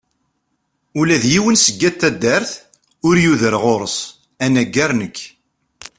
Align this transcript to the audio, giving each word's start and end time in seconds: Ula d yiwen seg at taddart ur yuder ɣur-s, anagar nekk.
Ula 0.99 1.15
d 1.23 1.25
yiwen 1.31 1.55
seg 1.65 1.79
at 1.89 1.95
taddart 1.99 2.51
ur 3.07 3.15
yuder 3.23 3.55
ɣur-s, 3.63 3.97
anagar 4.43 4.91
nekk. 4.99 5.17